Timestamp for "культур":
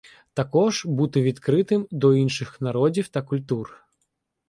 3.21-3.77